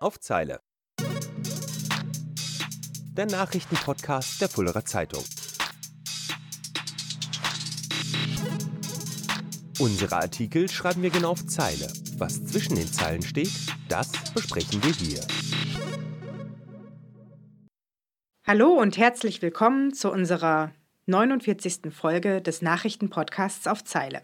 auf 0.00 0.18
Zeile. 0.18 0.60
Der 3.16 3.26
Nachrichtenpodcast 3.26 4.40
der 4.40 4.48
Fullerer 4.48 4.84
Zeitung. 4.84 5.22
Unsere 9.78 10.16
Artikel 10.16 10.68
schreiben 10.70 11.02
wir 11.02 11.10
genau 11.10 11.30
auf 11.30 11.46
Zeile. 11.46 11.92
Was 12.16 12.44
zwischen 12.44 12.76
den 12.76 12.86
Zeilen 12.86 13.22
steht, 13.22 13.52
das 13.88 14.12
besprechen 14.34 14.82
wir 14.82 14.92
hier. 14.92 15.20
Hallo 18.46 18.72
und 18.72 18.96
herzlich 18.96 19.42
willkommen 19.42 19.92
zu 19.92 20.10
unserer 20.10 20.72
49. 21.06 21.92
Folge 21.92 22.40
des 22.42 22.62
Nachrichtenpodcasts 22.62 23.66
auf 23.66 23.84
Zeile. 23.84 24.22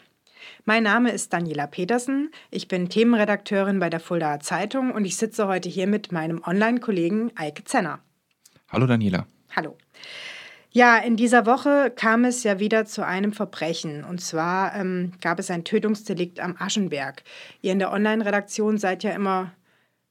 Mein 0.65 0.83
Name 0.83 1.11
ist 1.11 1.33
Daniela 1.33 1.67
Petersen, 1.67 2.31
ich 2.51 2.69
bin 2.69 2.89
Themenredakteurin 2.89 3.79
bei 3.79 3.91
der 3.91 4.01
Fuldaer 4.01 4.41
Zeitung 4.41 4.93
und 4.93 5.05
ich 5.05 5.17
sitze 5.17 5.47
heute 5.47 5.69
hier 5.69 5.87
mit 5.87 6.13
meinem 6.13 6.43
Online-Kollegen 6.45 7.33
Eike 7.37 7.65
Zenner. 7.65 8.01
Hallo 8.69 8.87
Daniela. 8.87 9.27
Hallo. 9.55 9.77
Ja, 10.77 10.99
in 10.99 11.17
dieser 11.17 11.47
Woche 11.47 11.91
kam 11.91 12.25
es 12.25 12.43
ja 12.43 12.61
wieder 12.61 12.85
zu 12.85 13.03
einem 13.03 13.33
Verbrechen. 13.33 14.05
Und 14.05 14.21
zwar 14.21 14.75
ähm, 14.75 15.13
gab 15.23 15.39
es 15.39 15.51
ein 15.51 15.65
Tötungsdelikt 15.65 16.39
am 16.39 16.55
Aschenberg. 16.59 17.23
Ihr 17.63 17.73
in 17.73 17.79
der 17.79 17.93
Online-Redaktion 17.93 18.77
seid 18.77 19.03
ja 19.03 19.13
immer 19.13 19.53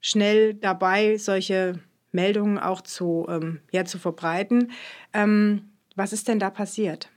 schnell 0.01 0.55
dabei, 0.55 1.17
solche 1.17 1.79
Meldungen 2.11 2.57
auch 2.57 2.81
zu, 2.81 3.27
ähm, 3.29 3.59
ja, 3.71 3.85
zu 3.85 3.99
verbreiten. 3.99 4.71
Ähm, 5.13 5.69
was 5.95 6.13
ist 6.13 6.27
denn 6.27 6.39
da 6.39 6.49
passiert? 6.49 7.09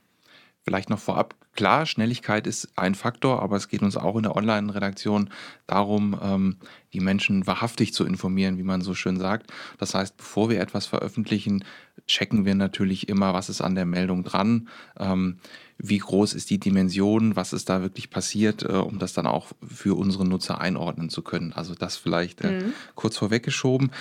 Vielleicht 0.63 0.91
noch 0.91 0.99
vorab, 0.99 1.33
klar, 1.59 1.85
Schnelligkeit 1.85 2.47
ist 2.47 2.69
ein 2.77 2.95
Faktor, 2.95 3.43
aber 3.43 3.57
es 3.57 3.67
geht 3.67 3.81
uns 3.81 3.97
auch 3.97 4.15
in 4.15 4.23
der 4.23 4.37
Online-Redaktion 4.37 5.29
darum, 5.67 6.17
ähm, 6.23 6.55
die 6.93 7.01
Menschen 7.01 7.47
wahrhaftig 7.47 7.93
zu 7.93 8.05
informieren, 8.05 8.57
wie 8.57 8.63
man 8.63 8.79
so 8.79 8.93
schön 8.93 9.17
sagt. 9.17 9.51
Das 9.77 9.93
heißt, 9.93 10.15
bevor 10.15 10.49
wir 10.49 10.61
etwas 10.61 10.85
veröffentlichen, 10.85 11.65
checken 12.07 12.45
wir 12.45 12.55
natürlich 12.55 13.09
immer, 13.09 13.33
was 13.33 13.49
ist 13.49 13.59
an 13.59 13.75
der 13.75 13.85
Meldung 13.85 14.23
dran, 14.23 14.69
ähm, 14.97 15.39
wie 15.77 15.97
groß 15.97 16.33
ist 16.33 16.49
die 16.49 16.61
Dimension, 16.61 17.35
was 17.35 17.51
ist 17.51 17.67
da 17.67 17.81
wirklich 17.81 18.09
passiert, 18.09 18.63
äh, 18.63 18.67
um 18.77 18.97
das 18.97 19.11
dann 19.11 19.27
auch 19.27 19.47
für 19.67 19.97
unsere 19.97 20.25
Nutzer 20.25 20.61
einordnen 20.61 21.09
zu 21.09 21.23
können. 21.23 21.51
Also 21.51 21.75
das 21.75 21.97
vielleicht 21.97 22.39
äh, 22.39 22.61
mhm. 22.61 22.73
kurz 22.95 23.17
vorweggeschoben. 23.17 23.91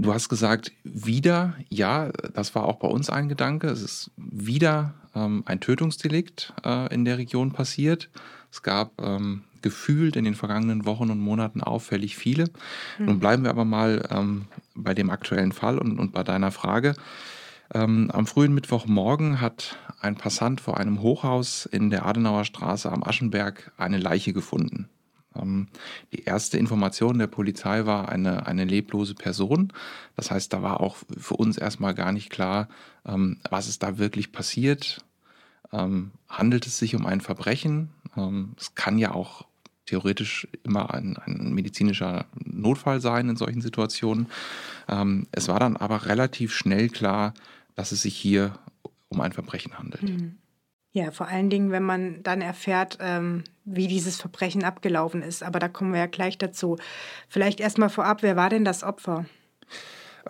Du 0.00 0.14
hast 0.14 0.28
gesagt, 0.28 0.70
wieder, 0.84 1.54
ja, 1.68 2.10
das 2.32 2.54
war 2.54 2.66
auch 2.66 2.76
bei 2.76 2.86
uns 2.86 3.10
ein 3.10 3.28
Gedanke. 3.28 3.66
Es 3.66 3.82
ist 3.82 4.12
wieder 4.16 4.94
ähm, 5.12 5.42
ein 5.44 5.58
Tötungsdelikt 5.58 6.52
äh, 6.64 6.94
in 6.94 7.04
der 7.04 7.18
Region 7.18 7.50
passiert. 7.50 8.08
Es 8.52 8.62
gab 8.62 8.92
ähm, 9.02 9.42
gefühlt 9.60 10.14
in 10.14 10.24
den 10.24 10.36
vergangenen 10.36 10.86
Wochen 10.86 11.10
und 11.10 11.18
Monaten 11.18 11.62
auffällig 11.62 12.16
viele. 12.16 12.44
Mhm. 13.00 13.06
Nun 13.06 13.18
bleiben 13.18 13.42
wir 13.42 13.50
aber 13.50 13.64
mal 13.64 14.06
ähm, 14.10 14.44
bei 14.76 14.94
dem 14.94 15.10
aktuellen 15.10 15.50
Fall 15.50 15.78
und, 15.78 15.98
und 15.98 16.12
bei 16.12 16.22
deiner 16.22 16.52
Frage. 16.52 16.94
Ähm, 17.74 18.08
am 18.12 18.28
frühen 18.28 18.54
Mittwochmorgen 18.54 19.40
hat 19.40 19.78
ein 20.00 20.14
Passant 20.14 20.60
vor 20.60 20.78
einem 20.78 21.02
Hochhaus 21.02 21.66
in 21.66 21.90
der 21.90 22.06
Adenauer 22.06 22.44
Straße 22.44 22.90
am 22.90 23.02
Aschenberg 23.02 23.72
eine 23.76 23.98
Leiche 23.98 24.32
gefunden. 24.32 24.88
Ähm, 25.40 25.68
die 26.12 26.24
erste 26.24 26.58
Information 26.58 27.18
der 27.18 27.26
Polizei 27.26 27.86
war 27.86 28.08
eine, 28.08 28.46
eine 28.46 28.64
leblose 28.64 29.14
Person. 29.14 29.72
Das 30.16 30.30
heißt, 30.30 30.52
da 30.52 30.62
war 30.62 30.80
auch 30.80 30.96
für 31.16 31.34
uns 31.34 31.58
erstmal 31.58 31.94
gar 31.94 32.12
nicht 32.12 32.30
klar, 32.30 32.68
ähm, 33.06 33.38
was 33.50 33.68
ist 33.68 33.82
da 33.82 33.98
wirklich 33.98 34.32
passiert. 34.32 35.04
Ähm, 35.72 36.12
handelt 36.28 36.66
es 36.66 36.78
sich 36.78 36.94
um 36.94 37.06
ein 37.06 37.20
Verbrechen? 37.20 37.90
es 38.56 38.74
kann 38.74 38.98
ja 38.98 39.12
auch 39.12 39.46
theoretisch 39.86 40.48
immer 40.64 40.92
ein, 40.92 41.18
ein, 41.18 41.52
medizinischer 41.54 42.24
Notfall 42.44 43.00
sein 43.00 43.28
in 43.28 43.36
solchen 43.36 43.60
Situationen. 43.60 44.26
es 45.30 45.46
war 45.46 45.60
dann 45.60 45.76
aber 45.76 46.06
relativ 46.06 46.52
schnell 46.52 46.88
klar, 46.88 47.32
dass 47.76 47.92
es 47.92 48.02
sich 48.02 48.16
hier 48.16 48.58
um 49.08 49.20
ein 49.20 49.32
Verbrechen 49.32 49.78
handelt. 49.78 50.02
Mhm. 50.02 50.36
Ja, 50.92 51.10
vor 51.10 51.28
allen 51.28 51.50
Dingen, 51.50 51.70
wenn 51.70 51.82
man 51.82 52.22
dann 52.22 52.40
erfährt, 52.40 52.98
ähm, 53.00 53.44
wie 53.64 53.88
dieses 53.88 54.16
Verbrechen 54.16 54.64
abgelaufen 54.64 55.22
ist. 55.22 55.42
Aber 55.42 55.58
da 55.58 55.68
kommen 55.68 55.92
wir 55.92 56.00
ja 56.00 56.06
gleich 56.06 56.38
dazu. 56.38 56.78
Vielleicht 57.28 57.60
erstmal 57.60 57.90
vorab, 57.90 58.22
wer 58.22 58.36
war 58.36 58.48
denn 58.48 58.64
das 58.64 58.82
Opfer? 58.82 59.26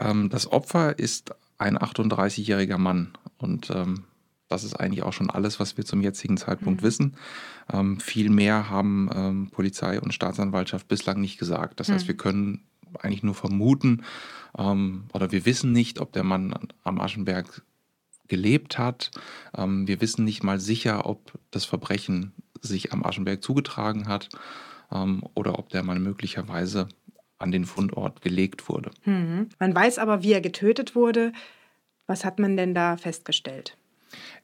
Ähm, 0.00 0.28
das 0.30 0.50
Opfer 0.50 0.98
ist 0.98 1.32
ein 1.58 1.78
38-jähriger 1.78 2.78
Mann. 2.78 3.12
Und 3.38 3.70
ähm, 3.70 4.04
das 4.48 4.64
ist 4.64 4.74
eigentlich 4.74 5.02
auch 5.02 5.12
schon 5.12 5.30
alles, 5.30 5.60
was 5.60 5.76
wir 5.76 5.84
zum 5.84 6.00
jetzigen 6.00 6.36
Zeitpunkt 6.36 6.82
mhm. 6.82 6.86
wissen. 6.86 7.16
Ähm, 7.72 8.00
viel 8.00 8.30
mehr 8.30 8.69
haben 8.69 9.10
ähm, 9.14 9.50
Polizei 9.50 10.00
und 10.00 10.12
Staatsanwaltschaft 10.12 10.88
bislang 10.88 11.20
nicht 11.20 11.38
gesagt. 11.38 11.78
Das 11.80 11.88
heißt, 11.88 12.04
mhm. 12.04 12.08
wir 12.08 12.16
können 12.16 12.64
eigentlich 13.00 13.22
nur 13.22 13.34
vermuten 13.34 14.02
ähm, 14.56 15.04
oder 15.12 15.30
wir 15.30 15.44
wissen 15.44 15.72
nicht, 15.72 16.00
ob 16.00 16.12
der 16.12 16.25
Mann 16.25 16.54
am 16.82 17.00
Aschenberg 17.00 17.62
gelebt 18.28 18.78
hat. 18.78 19.10
Ähm, 19.56 19.88
wir 19.88 20.00
wissen 20.00 20.24
nicht 20.24 20.42
mal 20.42 20.60
sicher, 20.60 21.06
ob 21.06 21.32
das 21.50 21.64
Verbrechen 21.64 22.32
sich 22.60 22.92
am 22.92 23.04
Aschenberg 23.04 23.42
zugetragen 23.42 24.08
hat 24.08 24.28
ähm, 24.92 25.22
oder 25.34 25.58
ob 25.58 25.70
der 25.70 25.82
mal 25.82 25.98
möglicherweise 25.98 26.88
an 27.38 27.52
den 27.52 27.64
Fundort 27.64 28.20
gelegt 28.20 28.68
wurde. 28.68 28.90
Mhm. 29.04 29.48
Man 29.58 29.74
weiß 29.74 29.98
aber, 29.98 30.22
wie 30.22 30.32
er 30.32 30.40
getötet 30.40 30.94
wurde. 30.94 31.32
Was 32.06 32.24
hat 32.24 32.38
man 32.38 32.56
denn 32.56 32.74
da 32.74 32.96
festgestellt? 32.96 33.76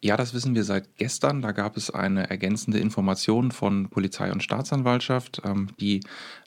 Ja, 0.01 0.17
das 0.17 0.35
wissen 0.35 0.55
wir 0.55 0.65
seit 0.65 0.97
gestern. 0.97 1.41
Da 1.41 1.53
gab 1.53 1.77
es 1.77 1.91
eine 1.91 2.29
ergänzende 2.29 2.79
Information 2.79 3.51
von 3.51 3.89
Polizei 3.89 4.31
und 4.31 4.43
Staatsanwaltschaft, 4.43 5.43
ähm, 5.45 5.69
die 5.81 6.01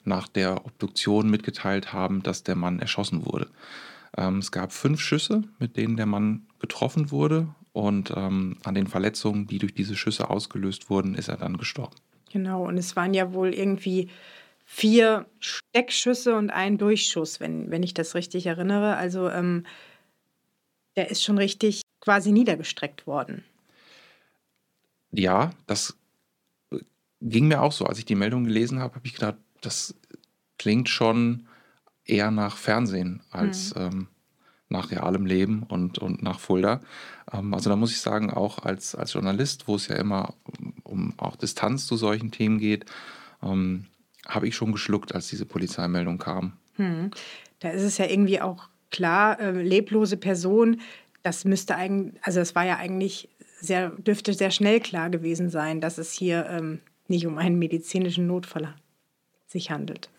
nach 0.04 0.28
der 0.28 0.64
Obduktion 0.64 1.28
mitgeteilt 1.28 1.92
haben, 1.92 2.22
dass 2.22 2.44
der 2.44 2.54
Mann 2.54 2.78
erschossen 2.78 3.26
wurde. 3.26 3.48
Ähm, 4.16 4.38
es 4.38 4.52
gab 4.52 4.72
fünf 4.72 5.00
Schüsse, 5.00 5.42
mit 5.58 5.76
denen 5.76 5.96
der 5.96 6.06
Mann 6.06 6.46
getroffen 6.58 7.10
wurde 7.10 7.48
und 7.72 8.12
ähm, 8.16 8.56
an 8.64 8.74
den 8.74 8.86
Verletzungen, 8.86 9.46
die 9.46 9.58
durch 9.58 9.74
diese 9.74 9.96
Schüsse 9.96 10.30
ausgelöst 10.30 10.90
wurden, 10.90 11.14
ist 11.14 11.28
er 11.28 11.36
dann 11.36 11.56
gestorben. 11.56 11.94
Genau, 12.32 12.66
und 12.66 12.76
es 12.76 12.96
waren 12.96 13.14
ja 13.14 13.32
wohl 13.32 13.54
irgendwie 13.54 14.10
vier 14.64 15.26
Steckschüsse 15.40 16.36
und 16.36 16.50
ein 16.50 16.76
Durchschuss, 16.76 17.40
wenn, 17.40 17.70
wenn 17.70 17.82
ich 17.82 17.94
das 17.94 18.14
richtig 18.14 18.46
erinnere. 18.46 18.96
Also 18.96 19.30
ähm, 19.30 19.64
der 20.96 21.10
ist 21.10 21.22
schon 21.22 21.38
richtig 21.38 21.82
quasi 22.00 22.32
niedergestreckt 22.32 23.06
worden. 23.06 23.44
Ja, 25.10 25.52
das 25.66 25.96
ging 27.20 27.48
mir 27.48 27.62
auch 27.62 27.72
so. 27.72 27.86
Als 27.86 27.98
ich 27.98 28.04
die 28.04 28.14
Meldung 28.14 28.44
gelesen 28.44 28.80
habe, 28.80 28.96
habe 28.96 29.06
ich 29.06 29.14
gedacht, 29.14 29.36
das 29.60 29.94
klingt 30.58 30.88
schon 30.88 31.46
eher 32.08 32.30
nach 32.30 32.56
Fernsehen 32.56 33.22
als 33.30 33.74
mhm. 33.74 33.80
ähm, 33.80 34.08
nach 34.70 34.90
realem 34.90 35.24
Leben 35.24 35.62
und, 35.62 35.98
und 35.98 36.22
nach 36.22 36.40
Fulda. 36.40 36.80
Ähm, 37.32 37.54
also 37.54 37.70
da 37.70 37.76
muss 37.76 37.92
ich 37.92 38.00
sagen, 38.00 38.30
auch 38.30 38.60
als, 38.60 38.94
als 38.94 39.12
Journalist, 39.12 39.68
wo 39.68 39.76
es 39.76 39.88
ja 39.88 39.96
immer 39.96 40.34
um, 40.44 40.74
um 40.84 41.14
auch 41.18 41.36
Distanz 41.36 41.86
zu 41.86 41.96
solchen 41.96 42.30
Themen 42.30 42.58
geht, 42.58 42.84
ähm, 43.42 43.86
habe 44.26 44.46
ich 44.46 44.56
schon 44.56 44.72
geschluckt, 44.72 45.14
als 45.14 45.28
diese 45.28 45.46
Polizeimeldung 45.46 46.18
kam. 46.18 46.52
Mhm. 46.76 47.10
Da 47.60 47.70
ist 47.70 47.82
es 47.82 47.98
ja 47.98 48.06
irgendwie 48.06 48.40
auch 48.40 48.68
klar, 48.90 49.40
äh, 49.40 49.62
leblose 49.62 50.16
Person, 50.16 50.80
das 51.22 51.44
müsste 51.44 51.76
eigentlich, 51.76 52.22
also 52.22 52.40
es 52.40 52.54
war 52.54 52.64
ja 52.64 52.76
eigentlich 52.76 53.28
sehr, 53.60 53.90
dürfte 53.90 54.34
sehr 54.34 54.50
schnell 54.50 54.80
klar 54.80 55.10
gewesen 55.10 55.50
sein, 55.50 55.80
dass 55.80 55.98
es 55.98 56.12
hier 56.12 56.46
ähm, 56.48 56.80
nicht 57.08 57.26
um 57.26 57.38
einen 57.38 57.58
medizinischen 57.58 58.26
Notfall 58.26 58.74
sich 59.46 59.70
handelt. 59.70 60.10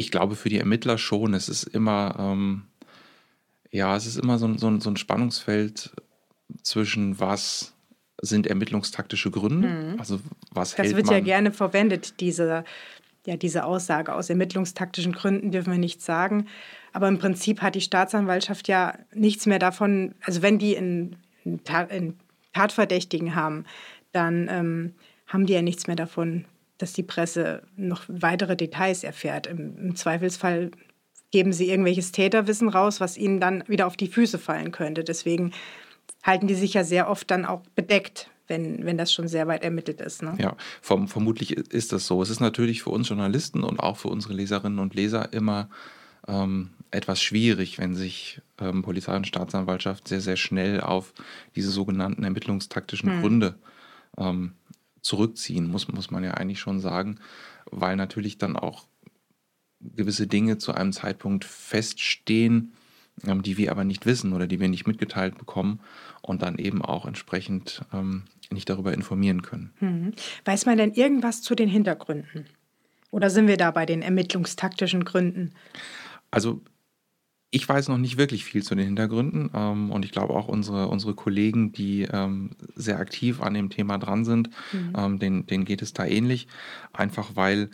Ich 0.00 0.10
glaube 0.10 0.34
für 0.34 0.48
die 0.48 0.58
Ermittler 0.58 0.96
schon. 0.96 1.34
Es 1.34 1.50
ist 1.50 1.64
immer, 1.64 2.16
ähm, 2.18 2.62
ja, 3.70 3.94
es 3.94 4.06
ist 4.06 4.16
immer 4.16 4.38
so, 4.38 4.56
so, 4.56 4.80
so, 4.80 4.88
ein 4.88 4.96
Spannungsfeld 4.96 5.90
zwischen 6.62 7.20
was 7.20 7.74
sind 8.22 8.46
ermittlungstaktische 8.46 9.30
Gründe, 9.30 9.68
mhm. 9.68 10.00
also 10.00 10.20
was 10.52 10.74
Das 10.74 10.94
wird 10.94 11.04
man 11.04 11.16
ja 11.16 11.20
gerne 11.20 11.52
verwendet, 11.52 12.18
diese, 12.20 12.64
ja, 13.26 13.36
diese 13.36 13.64
Aussage. 13.64 14.14
Aus 14.14 14.30
ermittlungstaktischen 14.30 15.12
Gründen 15.12 15.50
dürfen 15.50 15.70
wir 15.70 15.78
nichts 15.78 16.06
sagen. 16.06 16.46
Aber 16.94 17.06
im 17.06 17.18
Prinzip 17.18 17.60
hat 17.60 17.74
die 17.74 17.82
Staatsanwaltschaft 17.82 18.68
ja 18.68 18.94
nichts 19.12 19.44
mehr 19.44 19.58
davon, 19.58 20.14
also 20.24 20.40
wenn 20.40 20.58
die 20.58 20.78
einen, 20.78 21.16
einen 21.68 22.18
Tatverdächtigen 22.54 23.34
haben, 23.34 23.66
dann 24.12 24.48
ähm, 24.50 24.94
haben 25.26 25.44
die 25.44 25.52
ja 25.52 25.60
nichts 25.60 25.88
mehr 25.88 25.96
davon, 25.96 26.46
dass 26.80 26.94
die 26.94 27.02
Presse 27.02 27.62
noch 27.76 28.04
weitere 28.08 28.56
Details 28.56 29.04
erfährt. 29.04 29.46
Im, 29.46 29.76
Im, 29.76 29.96
Zweifelsfall 29.96 30.70
geben 31.30 31.52
sie 31.52 31.68
irgendwelches 31.68 32.10
Täterwissen 32.10 32.68
raus, 32.68 33.00
was 33.00 33.18
ihnen 33.18 33.38
dann 33.38 33.64
wieder 33.68 33.86
auf 33.86 33.96
die 33.96 34.08
Füße 34.08 34.38
fallen 34.38 34.72
könnte. 34.72 35.04
Deswegen 35.04 35.52
halten 36.22 36.46
die 36.46 36.54
sich 36.54 36.74
ja 36.74 36.82
sehr 36.82 37.08
oft 37.10 37.30
dann 37.30 37.44
auch 37.44 37.62
bedeckt, 37.74 38.30
wenn, 38.48 38.84
wenn 38.86 38.96
das 38.96 39.12
schon 39.12 39.28
sehr 39.28 39.46
weit 39.46 39.62
ermittelt 39.62 40.00
ist. 40.00 40.22
Ne? 40.22 40.34
Ja, 40.38 40.56
vom, 40.80 41.06
vermutlich 41.06 41.52
ist 41.52 41.92
das 41.92 42.06
so. 42.06 42.22
Es 42.22 42.30
ist 42.30 42.40
natürlich 42.40 42.82
für 42.82 42.90
uns 42.90 43.08
Journalisten 43.08 43.62
und 43.62 43.78
auch 43.78 43.98
für 43.98 44.08
unsere 44.08 44.32
Leserinnen 44.32 44.78
und 44.78 44.94
Leser 44.94 45.32
immer 45.34 45.68
ähm, 46.26 46.70
etwas 46.90 47.22
schwierig, 47.22 47.78
wenn 47.78 47.94
sich 47.94 48.40
ähm, 48.58 48.82
Polizei 48.82 49.14
und 49.14 49.26
Staatsanwaltschaft 49.26 50.08
sehr, 50.08 50.22
sehr 50.22 50.36
schnell 50.36 50.80
auf 50.80 51.12
diese 51.54 51.70
sogenannten 51.70 52.24
ermittlungstaktischen 52.24 53.10
hm. 53.10 53.20
Gründe 53.20 53.54
ähm, 54.16 54.52
zurückziehen, 55.02 55.68
muss, 55.68 55.88
muss 55.88 56.10
man 56.10 56.24
ja 56.24 56.32
eigentlich 56.32 56.60
schon 56.60 56.80
sagen, 56.80 57.18
weil 57.70 57.96
natürlich 57.96 58.38
dann 58.38 58.56
auch 58.56 58.86
gewisse 59.80 60.26
Dinge 60.26 60.58
zu 60.58 60.72
einem 60.72 60.92
Zeitpunkt 60.92 61.44
feststehen, 61.44 62.72
ähm, 63.26 63.42
die 63.42 63.56
wir 63.56 63.70
aber 63.70 63.84
nicht 63.84 64.06
wissen 64.06 64.32
oder 64.32 64.46
die 64.46 64.60
wir 64.60 64.68
nicht 64.68 64.86
mitgeteilt 64.86 65.38
bekommen 65.38 65.80
und 66.22 66.42
dann 66.42 66.58
eben 66.58 66.82
auch 66.82 67.06
entsprechend 67.06 67.82
ähm, 67.92 68.24
nicht 68.50 68.68
darüber 68.68 68.92
informieren 68.92 69.42
können. 69.42 69.72
Hm. 69.78 70.12
Weiß 70.44 70.66
man 70.66 70.76
denn 70.76 70.92
irgendwas 70.92 71.42
zu 71.42 71.54
den 71.54 71.68
Hintergründen? 71.68 72.46
Oder 73.10 73.30
sind 73.30 73.48
wir 73.48 73.56
da 73.56 73.70
bei 73.70 73.86
den 73.86 74.02
ermittlungstaktischen 74.02 75.04
Gründen? 75.04 75.52
Also 76.30 76.60
ich 77.50 77.68
weiß 77.68 77.88
noch 77.88 77.98
nicht 77.98 78.16
wirklich 78.16 78.44
viel 78.44 78.62
zu 78.62 78.74
den 78.74 78.86
Hintergründen 78.86 79.50
ähm, 79.54 79.90
und 79.90 80.04
ich 80.04 80.12
glaube 80.12 80.34
auch 80.34 80.48
unsere, 80.48 80.88
unsere 80.88 81.14
Kollegen, 81.14 81.72
die 81.72 82.02
ähm, 82.02 82.50
sehr 82.74 82.98
aktiv 82.98 83.42
an 83.42 83.54
dem 83.54 83.70
Thema 83.70 83.98
dran 83.98 84.24
sind, 84.24 84.50
mhm. 84.72 84.92
ähm, 84.96 85.18
denen, 85.18 85.46
denen 85.46 85.64
geht 85.64 85.82
es 85.82 85.92
da 85.92 86.04
ähnlich, 86.04 86.46
einfach 86.92 87.34
weil 87.34 87.70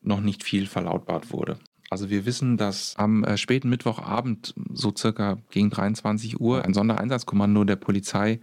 noch 0.00 0.20
nicht 0.20 0.42
viel 0.42 0.66
verlautbart 0.66 1.32
wurde. 1.32 1.58
Also 1.90 2.10
wir 2.10 2.24
wissen, 2.26 2.56
dass 2.56 2.94
am 2.96 3.24
äh, 3.24 3.36
späten 3.36 3.68
Mittwochabend, 3.68 4.54
so 4.72 4.92
circa 4.96 5.38
gegen 5.50 5.70
23 5.70 6.40
Uhr, 6.40 6.64
ein 6.64 6.74
Sondereinsatzkommando 6.74 7.64
der 7.64 7.76
Polizei 7.76 8.40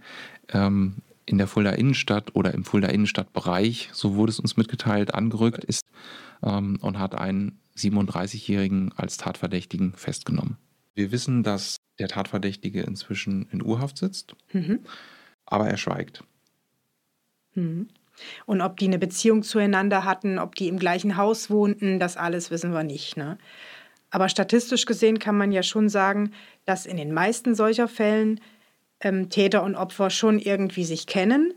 ähm, 0.48 0.96
in 1.26 1.38
der 1.38 1.48
Fulda 1.48 1.70
Innenstadt 1.70 2.34
oder 2.34 2.54
im 2.54 2.64
Fulda 2.64 2.88
Innenstadtbereich, 2.88 3.90
so 3.92 4.14
wurde 4.14 4.30
es 4.30 4.40
uns 4.40 4.56
mitgeteilt, 4.56 5.14
angerückt 5.14 5.64
ist 5.64 5.84
ähm, 6.42 6.78
und 6.80 6.98
hat 6.98 7.16
einen 7.16 7.58
37-Jährigen 7.76 8.92
als 8.96 9.16
Tatverdächtigen 9.16 9.94
festgenommen. 9.94 10.58
Wir 10.94 11.12
wissen, 11.12 11.42
dass 11.42 11.76
der 11.98 12.08
Tatverdächtige 12.08 12.82
inzwischen 12.82 13.48
in 13.50 13.62
Urhaft 13.62 13.98
sitzt, 13.98 14.34
mhm. 14.52 14.80
aber 15.46 15.68
er 15.68 15.76
schweigt. 15.76 16.24
Mhm. 17.54 17.88
Und 18.46 18.60
ob 18.60 18.76
die 18.76 18.86
eine 18.86 18.98
Beziehung 18.98 19.42
zueinander 19.42 20.04
hatten, 20.04 20.38
ob 20.38 20.54
die 20.54 20.68
im 20.68 20.78
gleichen 20.78 21.16
Haus 21.16 21.50
wohnten, 21.50 21.98
das 21.98 22.16
alles 22.16 22.50
wissen 22.50 22.72
wir 22.72 22.84
nicht. 22.84 23.16
Ne? 23.16 23.38
Aber 24.10 24.28
statistisch 24.28 24.84
gesehen 24.84 25.18
kann 25.18 25.36
man 25.36 25.52
ja 25.52 25.62
schon 25.62 25.88
sagen, 25.88 26.32
dass 26.66 26.86
in 26.86 26.98
den 26.98 27.12
meisten 27.12 27.54
solcher 27.54 27.88
Fällen 27.88 28.40
ähm, 29.00 29.30
Täter 29.30 29.62
und 29.62 29.74
Opfer 29.74 30.10
schon 30.10 30.38
irgendwie 30.38 30.84
sich 30.84 31.06
kennen. 31.06 31.54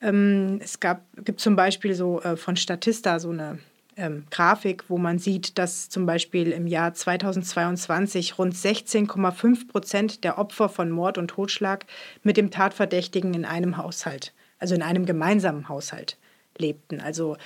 Ähm, 0.00 0.58
es 0.62 0.80
gab, 0.80 1.04
gibt 1.24 1.40
zum 1.40 1.56
Beispiel 1.56 1.94
so 1.94 2.20
äh, 2.22 2.36
von 2.36 2.56
Statista 2.56 3.20
so 3.20 3.30
eine 3.30 3.58
ähm, 3.98 4.24
Grafik, 4.30 4.84
wo 4.88 4.96
man 4.96 5.18
sieht, 5.18 5.58
dass 5.58 5.88
zum 5.88 6.06
Beispiel 6.06 6.52
im 6.52 6.66
Jahr 6.66 6.94
2022 6.94 8.38
rund 8.38 8.54
16,5 8.54 9.68
Prozent 9.68 10.24
der 10.24 10.38
Opfer 10.38 10.68
von 10.68 10.90
Mord 10.90 11.18
und 11.18 11.28
Totschlag 11.28 11.84
mit 12.22 12.36
dem 12.36 12.50
Tatverdächtigen 12.50 13.34
in 13.34 13.44
einem 13.44 13.76
Haushalt, 13.76 14.32
also 14.58 14.74
in 14.74 14.82
einem 14.82 15.04
gemeinsamen 15.04 15.68
Haushalt 15.68 16.16
lebten. 16.56 17.00
Also 17.00 17.36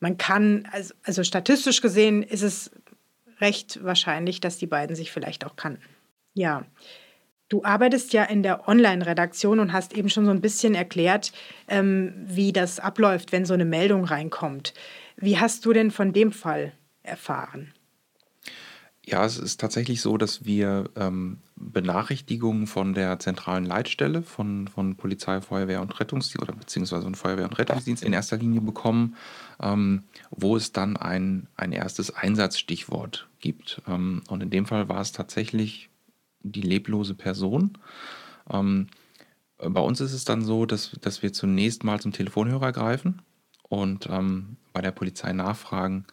man 0.00 0.16
kann, 0.16 0.68
also, 0.72 0.94
also 1.04 1.22
statistisch 1.22 1.80
gesehen 1.80 2.22
ist 2.22 2.42
es 2.42 2.70
recht 3.40 3.84
wahrscheinlich, 3.84 4.40
dass 4.40 4.58
die 4.58 4.66
beiden 4.66 4.96
sich 4.96 5.12
vielleicht 5.12 5.44
auch 5.44 5.56
kannten. 5.56 5.84
Ja, 6.34 6.64
Du 7.52 7.62
arbeitest 7.64 8.14
ja 8.14 8.24
in 8.24 8.42
der 8.42 8.66
Online-Redaktion 8.66 9.60
und 9.60 9.74
hast 9.74 9.94
eben 9.94 10.08
schon 10.08 10.24
so 10.24 10.30
ein 10.30 10.40
bisschen 10.40 10.74
erklärt, 10.74 11.32
ähm, 11.68 12.14
wie 12.16 12.50
das 12.50 12.80
abläuft, 12.80 13.30
wenn 13.30 13.44
so 13.44 13.52
eine 13.52 13.66
Meldung 13.66 14.04
reinkommt. 14.04 14.72
Wie 15.22 15.38
hast 15.38 15.64
du 15.64 15.72
denn 15.72 15.92
von 15.92 16.12
dem 16.12 16.32
Fall 16.32 16.72
erfahren? 17.04 17.72
Ja, 19.06 19.24
es 19.24 19.38
ist 19.38 19.60
tatsächlich 19.60 20.00
so, 20.00 20.16
dass 20.16 20.44
wir 20.44 20.90
ähm, 20.96 21.38
Benachrichtigungen 21.54 22.66
von 22.66 22.92
der 22.92 23.20
zentralen 23.20 23.64
Leitstelle 23.64 24.22
von, 24.22 24.66
von 24.66 24.96
Polizei, 24.96 25.40
Feuerwehr 25.40 25.80
und 25.80 26.00
Rettungsdienst 26.00 26.42
oder 26.42 26.58
beziehungsweise 26.58 27.04
von 27.04 27.14
Feuerwehr 27.14 27.44
und 27.44 27.56
Rettungsdienst 27.56 28.02
in 28.02 28.12
erster 28.12 28.36
Linie 28.36 28.62
bekommen, 28.62 29.14
ähm, 29.60 30.02
wo 30.30 30.56
es 30.56 30.72
dann 30.72 30.96
ein, 30.96 31.46
ein 31.54 31.70
erstes 31.70 32.12
Einsatzstichwort 32.12 33.28
gibt. 33.38 33.80
Ähm, 33.86 34.22
und 34.28 34.42
in 34.42 34.50
dem 34.50 34.66
Fall 34.66 34.88
war 34.88 35.00
es 35.00 35.12
tatsächlich 35.12 35.88
die 36.40 36.62
leblose 36.62 37.14
Person. 37.14 37.78
Ähm, 38.50 38.88
bei 39.58 39.80
uns 39.80 40.00
ist 40.00 40.14
es 40.14 40.24
dann 40.24 40.44
so, 40.44 40.66
dass, 40.66 40.96
dass 41.00 41.22
wir 41.22 41.32
zunächst 41.32 41.84
mal 41.84 42.00
zum 42.00 42.10
Telefonhörer 42.10 42.72
greifen 42.72 43.22
und 43.68 44.08
ähm, 44.10 44.56
bei 44.72 44.80
der 44.80 44.90
Polizei 44.90 45.32
nachfragen, 45.32 46.06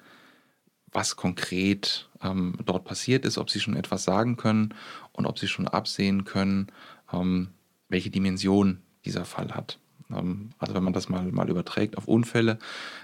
was 0.91 1.15
konkret 1.15 2.09
ähm, 2.21 2.55
dort 2.65 2.85
passiert 2.85 3.25
ist, 3.25 3.37
ob 3.37 3.49
sie 3.49 3.59
schon 3.59 3.75
etwas 3.75 4.03
sagen 4.03 4.37
können 4.37 4.73
und 5.11 5.25
ob 5.25 5.39
sie 5.39 5.47
schon 5.47 5.67
absehen 5.67 6.25
können, 6.25 6.67
ähm, 7.13 7.49
welche 7.89 8.09
Dimension 8.09 8.79
dieser 9.05 9.25
Fall 9.25 9.51
hat. 9.53 9.79
Ähm, 10.11 10.51
also 10.57 10.73
wenn 10.73 10.83
man 10.83 10.93
das 10.93 11.09
mal, 11.09 11.23
mal 11.23 11.49
überträgt 11.49 11.97
auf 11.97 12.07
Unfälle, 12.07 12.59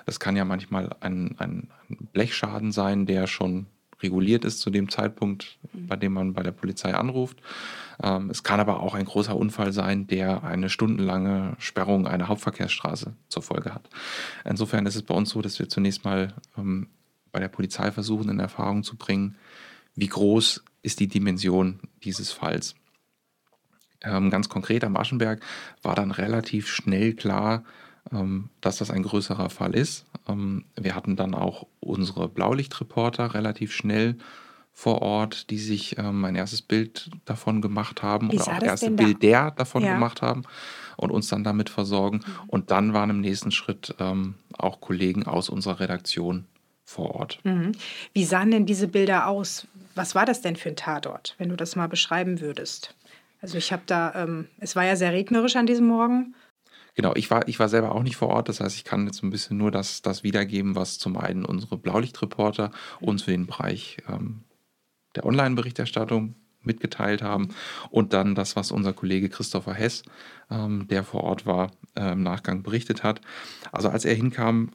das 0.05 0.19
kann 0.19 0.35
ja 0.35 0.45
manchmal 0.45 0.95
ein, 0.99 1.35
ein 1.37 1.69
Blechschaden 2.13 2.71
sein, 2.71 3.05
der 3.05 3.27
schon 3.27 3.67
reguliert 4.05 4.45
ist 4.45 4.59
zu 4.59 4.69
dem 4.69 4.89
Zeitpunkt, 4.89 5.57
mhm. 5.73 5.87
bei 5.87 5.95
dem 5.95 6.13
man 6.13 6.33
bei 6.33 6.43
der 6.43 6.51
Polizei 6.51 6.93
anruft. 6.93 7.41
Ähm, 8.01 8.29
es 8.29 8.43
kann 8.43 8.59
aber 8.59 8.81
auch 8.81 8.93
ein 8.93 9.05
großer 9.05 9.35
Unfall 9.35 9.73
sein, 9.73 10.07
der 10.07 10.43
eine 10.43 10.69
stundenlange 10.69 11.55
Sperrung 11.59 12.07
einer 12.07 12.27
Hauptverkehrsstraße 12.27 13.13
zur 13.29 13.43
Folge 13.43 13.73
hat. 13.73 13.89
Insofern 14.43 14.85
ist 14.85 14.95
es 14.95 15.03
bei 15.03 15.13
uns 15.13 15.29
so, 15.29 15.41
dass 15.41 15.59
wir 15.59 15.69
zunächst 15.69 16.05
mal 16.05 16.33
ähm, 16.57 16.87
bei 17.31 17.39
der 17.39 17.49
Polizei 17.49 17.91
versuchen, 17.91 18.29
in 18.29 18.39
Erfahrung 18.39 18.83
zu 18.83 18.95
bringen, 18.95 19.35
wie 19.95 20.07
groß 20.07 20.63
ist 20.83 20.99
die 20.99 21.07
Dimension 21.07 21.79
dieses 22.03 22.31
Falls. 22.31 22.75
Ähm, 24.03 24.29
ganz 24.29 24.49
konkret 24.49 24.83
am 24.83 24.95
Aschenberg 24.95 25.41
war 25.81 25.95
dann 25.95 26.11
relativ 26.11 26.67
schnell 26.67 27.13
klar, 27.13 27.63
dass 28.61 28.77
das 28.77 28.91
ein 28.91 29.03
größerer 29.03 29.49
Fall 29.49 29.75
ist. 29.75 30.05
Ähm, 30.27 30.65
wir 30.75 30.95
hatten 30.95 31.15
dann 31.15 31.33
auch 31.33 31.67
unsere 31.79 32.27
Blaulichtreporter 32.27 33.33
relativ 33.33 33.73
schnell 33.73 34.17
vor 34.73 35.01
Ort, 35.01 35.49
die 35.49 35.57
sich 35.57 35.97
ähm, 35.97 36.25
ein 36.25 36.35
erstes 36.35 36.61
Bild 36.61 37.09
davon 37.23 37.61
gemacht 37.61 38.03
haben 38.03 38.31
Wie 38.31 38.35
oder 38.35 38.57
auch 38.57 38.61
erste 38.61 38.91
Bild 38.91 39.23
der 39.23 39.51
davon 39.51 39.83
ja. 39.83 39.93
gemacht 39.93 40.21
haben 40.21 40.43
und 40.97 41.11
uns 41.11 41.29
dann 41.29 41.43
damit 41.43 41.69
versorgen. 41.69 42.17
Mhm. 42.17 42.33
Und 42.47 42.71
dann 42.71 42.93
waren 42.93 43.09
im 43.09 43.21
nächsten 43.21 43.51
Schritt 43.51 43.95
ähm, 43.99 44.35
auch 44.57 44.81
Kollegen 44.81 45.25
aus 45.25 45.49
unserer 45.49 45.79
Redaktion 45.79 46.45
vor 46.83 47.15
Ort. 47.15 47.39
Mhm. 47.43 47.71
Wie 48.13 48.25
sahen 48.25 48.51
denn 48.51 48.65
diese 48.65 48.89
Bilder 48.89 49.27
aus? 49.27 49.65
Was 49.95 50.13
war 50.13 50.25
das 50.25 50.41
denn 50.41 50.57
für 50.57 50.69
ein 50.69 50.75
Tatort, 50.75 51.35
wenn 51.37 51.49
du 51.49 51.55
das 51.55 51.77
mal 51.77 51.87
beschreiben 51.87 52.41
würdest? 52.41 52.93
Also 53.41 53.57
ich 53.57 53.71
habe 53.71 53.83
da, 53.85 54.13
ähm, 54.15 54.49
es 54.59 54.75
war 54.75 54.83
ja 54.83 54.95
sehr 54.95 55.13
regnerisch 55.13 55.55
an 55.55 55.67
diesem 55.67 55.87
Morgen. 55.87 56.35
Genau, 56.95 57.13
ich 57.15 57.29
war, 57.29 57.47
ich 57.47 57.59
war 57.59 57.67
selber 57.67 57.93
auch 57.93 58.03
nicht 58.03 58.15
vor 58.15 58.29
Ort, 58.29 58.47
das 58.47 58.61
heißt, 58.61 58.75
ich 58.75 58.85
kann 58.85 59.05
jetzt 59.05 59.21
ein 59.21 59.29
bisschen 59.29 59.57
nur 59.57 59.69
das, 59.69 60.01
das 60.01 60.23
wiedergeben, 60.23 60.75
was 60.75 60.97
zum 60.97 61.17
einen 61.17 61.45
unsere 61.45 61.77
Blaulichtreporter 61.77 62.71
uns 63.01 63.23
für 63.23 63.31
den 63.31 63.45
Bereich 63.45 63.97
ähm, 64.07 64.45
der 65.15 65.25
Online-Berichterstattung 65.25 66.35
mitgeteilt 66.63 67.21
haben 67.21 67.49
und 67.89 68.13
dann 68.13 68.33
das, 68.33 68.55
was 68.55 68.71
unser 68.71 68.93
Kollege 68.93 69.29
Christopher 69.29 69.73
Hess, 69.73 70.03
ähm, 70.49 70.87
der 70.87 71.03
vor 71.03 71.23
Ort 71.23 71.45
war, 71.45 71.71
äh, 71.95 72.13
im 72.13 72.23
Nachgang 72.23 72.63
berichtet 72.63 73.03
hat. 73.03 73.21
Also 73.71 73.89
als 73.89 74.05
er 74.05 74.15
hinkam, 74.15 74.71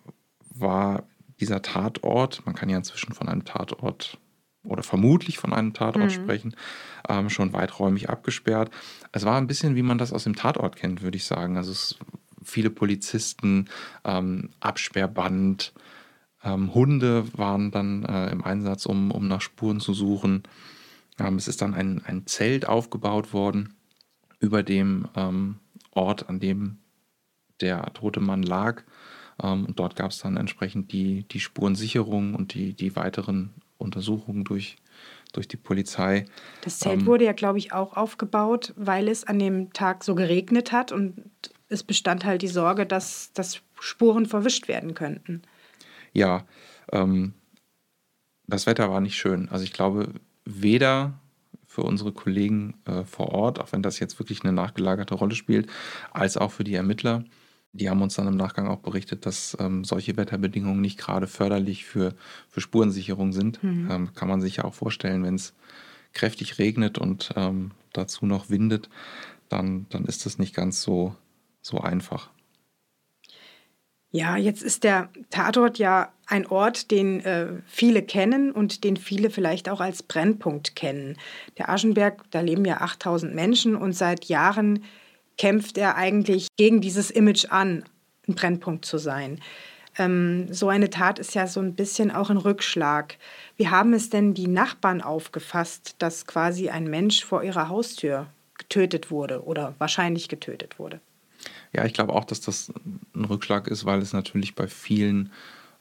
war 0.50 1.04
dieser 1.40 1.62
Tatort, 1.62 2.44
man 2.44 2.54
kann 2.54 2.68
ja 2.68 2.76
inzwischen 2.76 3.14
von 3.14 3.28
einem 3.28 3.44
Tatort 3.44 4.18
oder 4.64 4.82
vermutlich 4.82 5.38
von 5.38 5.52
einem 5.52 5.72
Tatort 5.72 6.06
mhm. 6.06 6.10
sprechen, 6.10 6.56
ähm, 7.08 7.30
schon 7.30 7.52
weiträumig 7.52 8.10
abgesperrt. 8.10 8.70
Es 9.12 9.24
war 9.24 9.38
ein 9.38 9.46
bisschen, 9.46 9.74
wie 9.76 9.82
man 9.82 9.98
das 9.98 10.12
aus 10.12 10.24
dem 10.24 10.36
Tatort 10.36 10.76
kennt, 10.76 11.02
würde 11.02 11.16
ich 11.16 11.24
sagen. 11.24 11.56
Also 11.56 11.72
es, 11.72 11.98
viele 12.42 12.70
Polizisten, 12.70 13.68
ähm, 14.04 14.50
Absperrband, 14.60 15.72
ähm, 16.42 16.74
Hunde 16.74 17.24
waren 17.36 17.70
dann 17.70 18.04
äh, 18.04 18.30
im 18.30 18.44
Einsatz, 18.44 18.86
um, 18.86 19.10
um 19.10 19.28
nach 19.28 19.40
Spuren 19.40 19.80
zu 19.80 19.94
suchen. 19.94 20.42
Ähm, 21.18 21.36
es 21.36 21.48
ist 21.48 21.62
dann 21.62 21.74
ein, 21.74 22.02
ein 22.04 22.26
Zelt 22.26 22.66
aufgebaut 22.66 23.32
worden 23.32 23.74
über 24.38 24.62
dem 24.62 25.06
ähm, 25.16 25.56
Ort, 25.90 26.28
an 26.28 26.40
dem 26.40 26.78
der 27.60 27.92
tote 27.92 28.20
Mann 28.20 28.42
lag. 28.42 28.82
Ähm, 29.42 29.66
und 29.66 29.78
dort 29.78 29.96
gab 29.96 30.10
es 30.10 30.18
dann 30.18 30.36
entsprechend 30.36 30.92
die, 30.92 31.24
die 31.28 31.40
Spurensicherung 31.40 32.34
und 32.34 32.54
die, 32.54 32.74
die 32.74 32.96
weiteren 32.96 33.50
Untersuchungen 33.80 34.44
durch, 34.44 34.76
durch 35.32 35.49
die 35.49 35.56
Polizei. 35.56 36.26
Das 36.62 36.78
Zelt 36.78 37.00
ähm, 37.00 37.06
wurde 37.06 37.25
ja, 37.25 37.32
glaube 37.32 37.58
ich, 37.58 37.72
auch 37.72 37.96
aufgebaut, 37.96 38.72
weil 38.76 39.08
es 39.08 39.25
an 39.25 39.38
dem 39.38 39.72
Tag 39.72 40.04
so 40.04 40.14
geregnet 40.14 40.72
hat 40.72 40.92
und 40.92 41.30
es 41.68 41.82
bestand 41.82 42.25
halt 42.25 42.42
die 42.42 42.49
Sorge, 42.49 42.87
dass, 42.87 43.32
dass 43.32 43.60
Spuren 43.78 44.26
verwischt 44.26 44.68
werden 44.68 44.94
könnten. 44.94 45.42
Ja, 46.12 46.44
ähm, 46.92 47.34
das 48.46 48.66
Wetter 48.66 48.90
war 48.90 49.00
nicht 49.00 49.16
schön. 49.16 49.49
Also 49.49 49.64
ich 49.64 49.72
glaube, 49.72 50.12
weder 50.44 51.20
für 51.66 51.82
unsere 51.82 52.12
Kollegen 52.12 52.75
äh, 52.84 53.04
vor 53.04 53.28
Ort, 53.28 53.60
auch 53.60 53.70
wenn 53.72 53.82
das 53.82 54.00
jetzt 54.00 54.18
wirklich 54.18 54.42
eine 54.42 54.52
nachgelagerte 54.52 55.14
Rolle 55.14 55.37
spielt, 55.37 55.70
als 56.10 56.37
auch 56.37 56.50
für 56.50 56.64
die 56.64 56.75
Ermittler 56.75 57.25
die 57.72 57.88
haben 57.88 58.02
uns 58.02 58.14
dann 58.14 58.26
im 58.26 58.36
Nachgang 58.36 58.66
auch 58.66 58.80
berichtet, 58.80 59.26
dass 59.26 59.56
ähm, 59.60 59.84
solche 59.84 60.16
Wetterbedingungen 60.16 60.80
nicht 60.80 60.98
gerade 60.98 61.26
förderlich 61.26 61.84
für, 61.84 62.14
für 62.48 62.60
Spurensicherung 62.60 63.32
sind. 63.32 63.62
Mhm. 63.62 63.88
Ähm, 63.90 64.14
kann 64.14 64.28
man 64.28 64.40
sich 64.40 64.56
ja 64.56 64.64
auch 64.64 64.74
vorstellen, 64.74 65.22
wenn 65.22 65.36
es 65.36 65.54
kräftig 66.12 66.58
regnet 66.58 66.98
und 66.98 67.30
ähm, 67.36 67.70
dazu 67.92 68.26
noch 68.26 68.50
windet, 68.50 68.88
dann, 69.48 69.86
dann 69.90 70.04
ist 70.04 70.26
das 70.26 70.38
nicht 70.38 70.54
ganz 70.54 70.82
so, 70.82 71.14
so 71.62 71.78
einfach. 71.78 72.30
Ja, 74.12 74.36
jetzt 74.36 74.62
ist 74.62 74.82
der 74.82 75.08
Tatort 75.30 75.78
ja 75.78 76.12
ein 76.26 76.46
Ort, 76.46 76.90
den 76.90 77.20
äh, 77.20 77.46
viele 77.66 78.02
kennen 78.02 78.50
und 78.50 78.82
den 78.82 78.96
viele 78.96 79.30
vielleicht 79.30 79.68
auch 79.68 79.80
als 79.80 80.02
Brennpunkt 80.02 80.74
kennen. 80.74 81.16
Der 81.58 81.68
Aschenberg, 81.68 82.24
da 82.32 82.40
leben 82.40 82.64
ja 82.64 82.80
8000 82.80 83.32
Menschen 83.34 83.76
und 83.76 83.92
seit 83.92 84.24
Jahren 84.24 84.82
kämpft 85.38 85.78
er 85.78 85.96
eigentlich 85.96 86.49
gegen 86.56 86.80
dieses 86.80 87.10
Image 87.10 87.46
an, 87.50 87.84
ein 88.28 88.34
Brennpunkt 88.34 88.84
zu 88.84 88.99
sein. 88.99 89.40
Ähm, 89.99 90.52
so 90.52 90.68
eine 90.68 90.90
Tat 90.90 91.18
ist 91.18 91.34
ja 91.34 91.46
so 91.46 91.60
ein 91.60 91.75
bisschen 91.75 92.10
auch 92.10 92.30
ein 92.30 92.37
Rückschlag. 92.37 93.16
Wie 93.56 93.68
haben 93.68 93.92
es 93.92 94.10
denn 94.10 94.34
die 94.34 94.46
Nachbarn 94.49 95.00
aufgefasst, 95.00 95.96
dass 95.99 96.26
quasi 96.26 96.68
ein 96.68 96.84
Mensch 96.84 97.25
vor 97.25 97.42
ihrer 97.42 97.68
Haustür 97.68 98.28
getötet 98.56 99.10
wurde 99.10 99.44
oder 99.44 99.75
wahrscheinlich 99.78 100.28
getötet 100.28 100.78
wurde? 100.78 101.00
Ja, 101.72 101.84
ich 101.84 101.94
glaube 101.94 102.12
auch, 102.12 102.25
dass 102.25 102.40
das 102.40 102.72
ein 103.14 103.25
Rückschlag 103.25 103.68
ist, 103.68 103.84
weil 103.84 104.00
es 104.00 104.12
natürlich 104.12 104.54
bei 104.54 104.68
vielen 104.68 105.32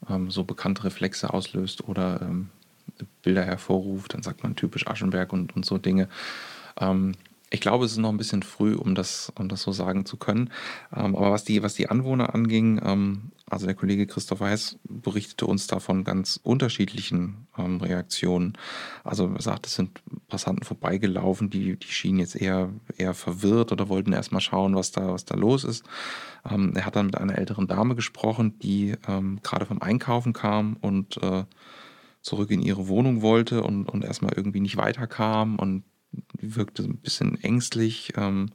ähm, 0.08 0.30
so 0.30 0.44
bekannte 0.44 0.84
Reflexe 0.84 1.32
auslöst 1.32 1.86
oder 1.88 2.20
ähm, 2.22 2.48
Bilder 3.22 3.44
hervorruft. 3.44 4.14
Dann 4.14 4.22
sagt 4.22 4.42
man 4.42 4.56
typisch 4.56 4.86
Aschenberg 4.86 5.32
und, 5.32 5.54
und 5.54 5.64
so 5.64 5.78
Dinge. 5.78 6.08
Ähm, 6.80 7.14
ich 7.52 7.60
glaube, 7.60 7.84
es 7.84 7.92
ist 7.92 7.98
noch 7.98 8.10
ein 8.10 8.16
bisschen 8.16 8.44
früh, 8.44 8.74
um 8.74 8.94
das, 8.94 9.32
um 9.36 9.48
das 9.48 9.62
so 9.62 9.72
sagen 9.72 10.06
zu 10.06 10.16
können. 10.16 10.50
Ähm, 10.94 11.16
aber 11.16 11.32
was 11.32 11.42
die, 11.42 11.64
was 11.64 11.74
die 11.74 11.90
Anwohner 11.90 12.32
anging, 12.32 12.80
ähm, 12.84 13.32
also 13.46 13.66
der 13.66 13.74
Kollege 13.74 14.06
Christoph 14.06 14.38
Weiß 14.38 14.78
berichtete 14.84 15.46
uns 15.46 15.66
davon 15.66 16.04
ganz 16.04 16.38
unterschiedlichen 16.40 17.48
ähm, 17.58 17.80
Reaktionen. 17.80 18.56
Also 19.02 19.28
er 19.34 19.42
sagt, 19.42 19.66
es 19.66 19.74
sind 19.74 20.00
Passanten 20.28 20.64
vorbeigelaufen, 20.64 21.50
die, 21.50 21.76
die 21.76 21.88
schienen 21.88 22.20
jetzt 22.20 22.36
eher, 22.36 22.70
eher 22.96 23.14
verwirrt 23.14 23.72
oder 23.72 23.88
wollten 23.88 24.12
erstmal 24.12 24.40
schauen, 24.40 24.76
was 24.76 24.92
da, 24.92 25.12
was 25.12 25.24
da 25.24 25.34
los 25.34 25.64
ist. 25.64 25.84
Ähm, 26.48 26.72
er 26.76 26.86
hat 26.86 26.94
dann 26.94 27.06
mit 27.06 27.18
einer 27.18 27.36
älteren 27.36 27.66
Dame 27.66 27.96
gesprochen, 27.96 28.60
die 28.60 28.94
ähm, 29.08 29.40
gerade 29.42 29.66
vom 29.66 29.82
Einkaufen 29.82 30.32
kam 30.32 30.76
und 30.80 31.20
äh, 31.20 31.44
zurück 32.22 32.52
in 32.52 32.62
ihre 32.62 32.86
Wohnung 32.86 33.22
wollte 33.22 33.64
und, 33.64 33.86
und 33.86 34.04
erstmal 34.04 34.34
irgendwie 34.34 34.60
nicht 34.60 34.76
weiterkam 34.76 35.56
und 35.56 35.82
wirkte 36.32 36.82
ein 36.82 36.98
bisschen 36.98 37.42
ängstlich. 37.42 38.12
Ähm, 38.16 38.50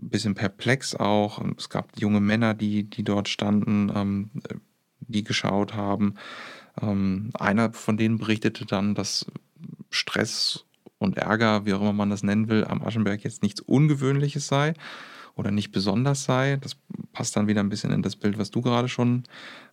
ein 0.00 0.10
bisschen 0.10 0.34
perplex 0.34 0.94
auch. 0.94 1.42
Es 1.56 1.68
gab 1.68 1.98
junge 1.98 2.20
Männer, 2.20 2.54
die, 2.54 2.84
die 2.84 3.02
dort 3.02 3.28
standen, 3.28 3.90
ähm, 3.94 4.30
die 5.00 5.24
geschaut 5.24 5.74
haben. 5.74 6.14
Ähm, 6.80 7.30
einer 7.34 7.72
von 7.72 7.96
denen 7.96 8.18
berichtete 8.18 8.64
dann, 8.64 8.94
dass 8.94 9.26
Stress 9.90 10.64
und 10.98 11.16
Ärger, 11.16 11.64
wie 11.64 11.74
auch 11.74 11.80
immer 11.80 11.92
man 11.92 12.10
das 12.10 12.22
nennen 12.22 12.48
will, 12.48 12.64
am 12.64 12.82
Aschenberg 12.82 13.22
jetzt 13.24 13.42
nichts 13.42 13.60
Ungewöhnliches 13.60 14.46
sei 14.46 14.74
oder 15.34 15.50
nicht 15.50 15.72
besonders 15.72 16.24
sei. 16.24 16.56
Das 16.56 16.76
passt 17.12 17.36
dann 17.36 17.46
wieder 17.46 17.60
ein 17.60 17.68
bisschen 17.68 17.92
in 17.92 18.02
das 18.02 18.16
Bild, 18.16 18.38
was 18.38 18.50
du 18.50 18.60
gerade 18.60 18.88
schon 18.88 19.24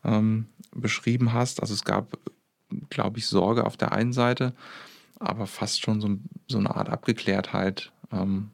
ähm, 0.04 0.48
beschrieben 0.74 1.34
hast. 1.34 1.62
Also 1.62 1.74
es 1.74 1.84
gab, 1.84 2.18
glaube 2.90 3.18
ich, 3.20 3.28
Sorge 3.28 3.66
auf 3.66 3.78
der 3.78 3.92
einen 3.92 4.14
Seite, 4.14 4.54
aber 5.20 5.48
fast 5.48 5.82
schon 5.82 6.02
so, 6.02 6.18
so 6.48 6.58
eine 6.58 6.76
Art 6.76 6.90
Abgeklärtheit, 6.90 7.92
ähm, 8.12 8.52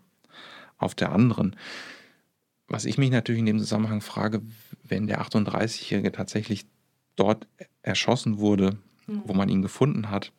auf 0.82 0.96
der 0.96 1.12
anderen. 1.12 1.56
Was 2.68 2.86
ich 2.86 2.98
mich 2.98 3.12
natürlich 3.12 3.40
in 3.40 3.46
dem 3.46 3.60
Zusammenhang 3.60 4.02
frage, 4.02 4.42
wenn 4.84 5.08
der 5.08 5.22
38-Jährige 5.22 6.12
tatsächlich 6.12 6.66
dort 7.16 7.48
erschossen 7.84 8.40
wurde, 8.40 8.78
mhm. 9.08 9.22
wo 9.26 9.34
man 9.34 9.50
ihn 9.50 9.62
gefunden 9.62 10.10
hat, 10.10 10.32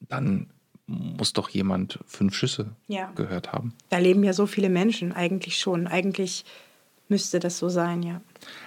dann 0.00 0.50
muss 0.86 1.34
doch 1.34 1.50
jemand 1.50 1.98
fünf 2.06 2.34
Schüsse 2.34 2.74
ja. 2.86 3.12
gehört 3.14 3.52
haben. 3.52 3.74
Da 3.90 3.98
leben 3.98 4.24
ja 4.24 4.32
so 4.32 4.46
viele 4.46 4.70
Menschen, 4.70 5.12
eigentlich 5.12 5.58
schon. 5.58 5.86
Eigentlich 5.86 6.46
müsste 7.08 7.40
das 7.40 7.58
so 7.58 7.68
sein, 7.68 8.02
ja. 8.02 8.22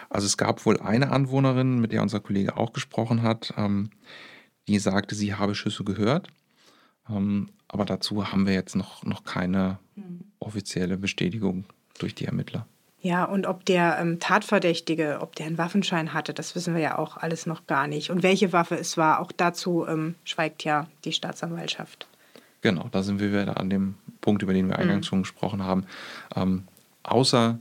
Also 0.10 0.28
es 0.28 0.38
gab 0.38 0.66
wohl 0.66 0.80
eine 0.80 1.12
Anwohnerin, 1.12 1.80
mit 1.80 1.92
der 1.92 2.04
unser 2.04 2.20
Kollege 2.20 2.58
auch 2.58 2.74
gesprochen 2.74 3.24
hat, 3.24 3.54
ähm, 3.58 3.90
die 4.68 4.78
sagte, 4.78 5.16
sie 5.16 5.34
habe 5.34 5.56
Schüsse 5.56 5.84
gehört. 5.84 6.28
Ähm, 7.12 7.50
aber 7.68 7.86
dazu 7.86 8.32
haben 8.32 8.46
wir 8.46 8.54
jetzt 8.54 8.76
noch, 8.76 9.04
noch 9.04 9.24
keine 9.24 9.80
hm. 9.96 10.22
offizielle 10.40 10.98
Bestätigung 10.98 11.66
durch 12.00 12.16
die 12.16 12.26
Ermittler. 12.26 12.66
Ja, 13.02 13.26
und 13.26 13.48
ob 13.48 13.66
der 13.66 13.98
ähm, 14.00 14.20
Tatverdächtige, 14.20 15.20
ob 15.22 15.36
der 15.36 15.48
einen 15.48 15.58
Waffenschein 15.58 16.14
hatte, 16.14 16.34
das 16.36 16.56
wissen 16.56 16.76
wir 16.76 16.82
ja 16.82 16.98
auch 17.00 17.18
alles 17.18 17.48
noch 17.48 17.66
gar 17.66 17.88
nicht. 17.88 18.12
Und 18.12 18.22
welche 18.22 18.54
Waffe 18.54 18.76
es 18.76 18.96
war, 18.96 19.20
auch 19.20 19.32
dazu 19.32 19.88
ähm, 19.88 20.16
schweigt 20.24 20.64
ja 20.64 20.88
die 21.04 21.12
Staatsanwaltschaft. 21.12 22.08
Genau, 22.62 22.90
da 22.92 23.02
sind 23.02 23.20
wir 23.20 23.32
wieder 23.32 23.60
an 23.60 23.72
dem 23.72 23.96
Punkt, 24.22 24.44
über 24.44 24.54
den 24.54 24.68
wir 24.68 24.78
eingangs 24.78 25.08
mhm. 25.08 25.10
schon 25.10 25.22
gesprochen 25.24 25.64
haben. 25.64 25.86
Ähm, 26.36 26.66
außer, 27.02 27.58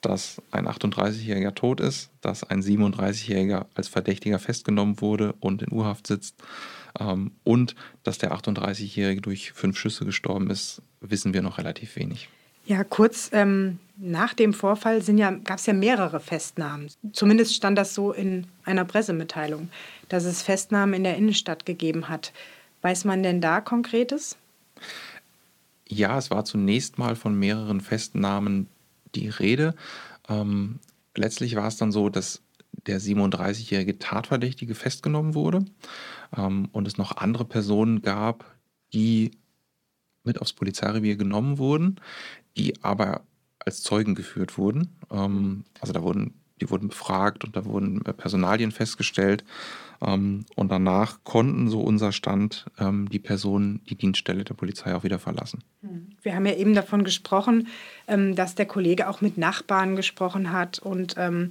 dass 0.00 0.42
ein 0.50 0.66
38-Jähriger 0.66 1.54
tot 1.54 1.78
ist, 1.78 2.10
dass 2.20 2.42
ein 2.42 2.60
37-Jähriger 2.60 3.66
als 3.74 3.86
Verdächtiger 3.86 4.40
festgenommen 4.40 5.00
wurde 5.00 5.34
und 5.38 5.62
in 5.62 5.72
Urhaft 5.72 6.08
sitzt, 6.08 6.34
ähm, 6.98 7.32
und 7.44 7.74
dass 8.02 8.18
der 8.18 8.32
38-Jährige 8.32 9.20
durch 9.20 9.52
fünf 9.52 9.78
Schüsse 9.78 10.04
gestorben 10.04 10.50
ist, 10.50 10.82
wissen 11.00 11.34
wir 11.34 11.42
noch 11.42 11.58
relativ 11.58 11.96
wenig. 11.96 12.28
Ja, 12.66 12.84
kurz 12.84 13.30
ähm, 13.32 13.78
nach 13.96 14.34
dem 14.34 14.52
Vorfall 14.52 15.02
ja, 15.16 15.30
gab 15.30 15.58
es 15.58 15.66
ja 15.66 15.72
mehrere 15.72 16.20
Festnahmen. 16.20 16.88
Zumindest 17.12 17.54
stand 17.54 17.76
das 17.76 17.94
so 17.94 18.12
in 18.12 18.46
einer 18.64 18.84
Pressemitteilung, 18.84 19.70
dass 20.08 20.24
es 20.24 20.42
Festnahmen 20.42 20.94
in 20.94 21.04
der 21.04 21.16
Innenstadt 21.16 21.66
gegeben 21.66 22.08
hat. 22.08 22.32
Weiß 22.82 23.04
man 23.04 23.22
denn 23.22 23.40
da 23.40 23.60
Konkretes? 23.60 24.36
Ja, 25.88 26.16
es 26.16 26.30
war 26.30 26.44
zunächst 26.44 26.98
mal 26.98 27.16
von 27.16 27.38
mehreren 27.38 27.80
Festnahmen 27.80 28.68
die 29.14 29.28
Rede. 29.28 29.74
Ähm, 30.28 30.78
letztlich 31.16 31.56
war 31.56 31.66
es 31.66 31.76
dann 31.76 31.92
so, 31.92 32.08
dass 32.08 32.42
der 32.86 33.00
37-jährige 33.00 33.98
Tatverdächtige 33.98 34.74
festgenommen 34.74 35.34
wurde 35.34 35.64
ähm, 36.36 36.68
und 36.72 36.86
es 36.86 36.98
noch 36.98 37.16
andere 37.16 37.44
Personen 37.44 38.02
gab, 38.02 38.44
die 38.92 39.32
mit 40.24 40.40
aufs 40.40 40.52
Polizeirevier 40.52 41.16
genommen 41.16 41.58
wurden, 41.58 42.00
die 42.56 42.82
aber 42.82 43.22
als 43.58 43.82
Zeugen 43.82 44.14
geführt 44.14 44.58
wurden. 44.58 44.96
Ähm, 45.10 45.64
also 45.80 45.92
da 45.92 46.02
wurden, 46.02 46.34
die 46.60 46.70
wurden 46.70 46.88
befragt 46.88 47.44
und 47.44 47.56
da 47.56 47.64
wurden 47.64 48.00
Personalien 48.00 48.72
festgestellt. 48.72 49.44
Ähm, 50.02 50.46
und 50.56 50.70
danach 50.70 51.24
konnten, 51.24 51.68
so 51.68 51.80
unser 51.80 52.12
Stand, 52.12 52.66
ähm, 52.78 53.08
die 53.08 53.18
Personen 53.18 53.82
die 53.88 53.96
Dienststelle 53.96 54.44
der 54.44 54.54
Polizei 54.54 54.94
auch 54.94 55.04
wieder 55.04 55.18
verlassen. 55.18 55.62
Hm. 55.82 56.08
Wir 56.22 56.34
haben 56.34 56.46
ja 56.46 56.54
eben 56.54 56.74
davon 56.74 57.04
gesprochen, 57.04 57.68
ähm, 58.08 58.34
dass 58.34 58.54
der 58.54 58.66
Kollege 58.66 59.08
auch 59.08 59.20
mit 59.20 59.36
Nachbarn 59.36 59.96
gesprochen 59.96 60.52
hat 60.52 60.78
und 60.78 61.14
ähm, 61.18 61.50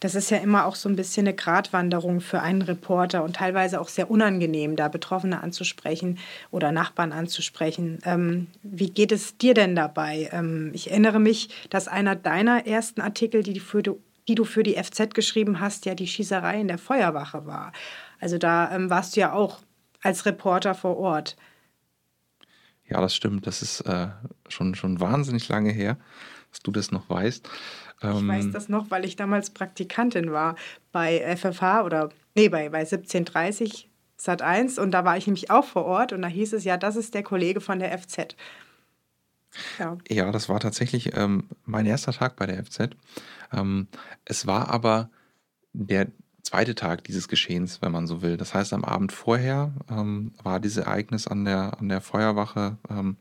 das 0.00 0.14
ist 0.14 0.30
ja 0.30 0.38
immer 0.38 0.66
auch 0.66 0.76
so 0.76 0.88
ein 0.88 0.96
bisschen 0.96 1.26
eine 1.26 1.34
Gratwanderung 1.34 2.20
für 2.20 2.40
einen 2.40 2.62
Reporter 2.62 3.24
und 3.24 3.36
teilweise 3.36 3.80
auch 3.80 3.88
sehr 3.88 4.10
unangenehm, 4.10 4.76
da 4.76 4.88
Betroffene 4.88 5.42
anzusprechen 5.42 6.18
oder 6.50 6.70
Nachbarn 6.70 7.12
anzusprechen. 7.12 7.98
Ähm, 8.04 8.46
wie 8.62 8.90
geht 8.90 9.10
es 9.10 9.38
dir 9.38 9.54
denn 9.54 9.74
dabei? 9.74 10.28
Ähm, 10.32 10.70
ich 10.72 10.90
erinnere 10.90 11.18
mich, 11.18 11.48
dass 11.70 11.88
einer 11.88 12.14
deiner 12.14 12.66
ersten 12.66 13.00
Artikel, 13.00 13.42
die, 13.42 13.58
für, 13.58 13.82
die 13.82 14.34
du 14.34 14.44
für 14.44 14.62
die 14.62 14.82
FZ 14.82 15.14
geschrieben 15.14 15.58
hast, 15.58 15.84
ja 15.84 15.94
die 15.94 16.06
Schießerei 16.06 16.60
in 16.60 16.68
der 16.68 16.78
Feuerwache 16.78 17.46
war. 17.46 17.72
Also 18.20 18.38
da 18.38 18.74
ähm, 18.74 18.90
warst 18.90 19.16
du 19.16 19.20
ja 19.20 19.32
auch 19.32 19.58
als 20.00 20.26
Reporter 20.26 20.74
vor 20.74 20.96
Ort. 20.96 21.36
Ja, 22.88 23.00
das 23.00 23.14
stimmt. 23.14 23.46
Das 23.46 23.62
ist 23.62 23.80
äh, 23.82 24.08
schon, 24.48 24.74
schon 24.74 25.00
wahnsinnig 25.00 25.48
lange 25.48 25.70
her, 25.70 25.98
dass 26.50 26.60
du 26.60 26.70
das 26.70 26.90
noch 26.90 27.08
weißt. 27.08 27.48
Ich 28.00 28.04
ähm, 28.04 28.28
weiß 28.28 28.50
das 28.52 28.68
noch, 28.68 28.90
weil 28.90 29.04
ich 29.04 29.16
damals 29.16 29.50
Praktikantin 29.50 30.32
war 30.32 30.56
bei 30.92 31.36
FFH 31.36 31.84
oder 31.84 32.10
nee, 32.34 32.48
bei, 32.48 32.68
bei 32.68 32.80
1730 32.80 33.88
Sat 34.16 34.42
1 34.42 34.78
und 34.78 34.90
da 34.90 35.04
war 35.04 35.16
ich 35.16 35.26
nämlich 35.26 35.50
auch 35.50 35.64
vor 35.64 35.84
Ort 35.84 36.12
und 36.12 36.22
da 36.22 36.28
hieß 36.28 36.52
es 36.52 36.64
ja, 36.64 36.76
das 36.76 36.96
ist 36.96 37.14
der 37.14 37.22
Kollege 37.22 37.60
von 37.60 37.78
der 37.78 37.96
FZ. 37.96 38.36
Ja, 39.78 39.96
ja 40.08 40.32
das 40.32 40.48
war 40.48 40.60
tatsächlich 40.60 41.16
ähm, 41.16 41.44
mein 41.64 41.86
erster 41.86 42.12
Tag 42.12 42.36
bei 42.36 42.46
der 42.46 42.64
FZ. 42.64 42.90
Ähm, 43.52 43.86
es 44.24 44.46
war 44.46 44.70
aber 44.70 45.10
der 45.72 46.08
zweite 46.42 46.74
Tag 46.74 47.04
dieses 47.04 47.28
Geschehens, 47.28 47.82
wenn 47.82 47.92
man 47.92 48.06
so 48.06 48.22
will. 48.22 48.36
Das 48.36 48.54
heißt, 48.54 48.72
am 48.72 48.84
Abend 48.84 49.12
vorher 49.12 49.72
ähm, 49.90 50.32
war 50.42 50.60
dieses 50.60 50.78
Ereignis 50.78 51.26
an 51.26 51.44
der, 51.44 51.78
an 51.78 51.88
der 51.88 52.00
Feuerwache 52.00 52.78
ähm, 52.90 53.16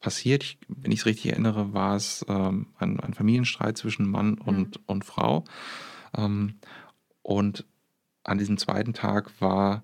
passiert. 0.00 0.44
Ich, 0.44 0.58
wenn 0.68 0.92
ich 0.92 1.00
es 1.00 1.06
richtig 1.06 1.32
erinnere, 1.32 1.72
war 1.72 1.96
es 1.96 2.24
ähm, 2.28 2.68
ein, 2.78 3.00
ein, 3.00 3.14
Familienstreit 3.14 3.76
zwischen 3.76 4.08
Mann 4.08 4.34
und, 4.34 4.76
mhm. 4.76 4.84
und 4.86 5.04
Frau. 5.04 5.44
Ähm, 6.16 6.54
und 7.22 7.64
an 8.24 8.38
diesem 8.38 8.58
zweiten 8.58 8.94
Tag 8.94 9.32
war 9.40 9.82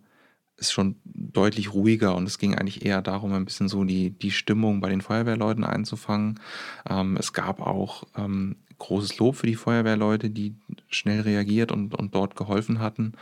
es 0.57 0.71
schon 0.71 0.97
deutlich 1.05 1.75
ruhiger 1.75 2.15
und 2.15 2.27
es 2.27 2.39
ging 2.39 2.55
eigentlich 2.55 2.85
eher 2.85 3.03
darum, 3.03 3.33
ein 3.33 3.45
bisschen 3.45 3.69
so 3.69 3.85
die, 3.85 4.11
die 4.11 4.31
Stimmung 4.31 4.81
bei 4.81 4.89
den 4.89 5.01
Feuerwehrleuten 5.01 5.65
einzufangen. 5.65 6.41
Ähm, 6.89 7.17
es 7.17 7.33
gab 7.33 7.61
auch 7.61 8.05
ähm, 8.17 8.57
großes 8.79 9.19
Lob 9.19 9.37
für 9.37 9.47
die 9.47 9.57
Feuerwehrleute, 9.57 10.31
die 10.31 10.55
schnell 10.89 11.23
reagiert 11.23 11.73
und, 11.73 11.95
und 11.95 12.15
dort 12.15 12.37
geholfen 12.37 12.79
hatten. 12.79 13.15